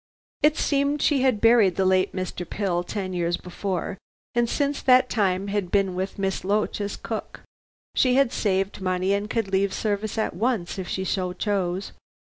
[0.41, 2.43] It seemed she had buried the late Mr.
[2.49, 3.99] Pill ten years before,
[4.33, 7.41] and since that time had been with Miss Loach as cook.
[7.93, 11.91] She had saved money and could leave service at once, if she so chose.